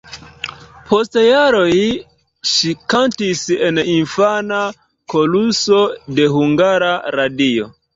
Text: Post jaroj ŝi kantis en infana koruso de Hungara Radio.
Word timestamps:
Post 0.87 1.17
jaroj 1.23 1.75
ŝi 2.53 2.73
kantis 2.95 3.45
en 3.69 3.83
infana 3.95 4.65
koruso 5.17 5.87
de 6.19 6.31
Hungara 6.39 6.95
Radio. 7.23 7.75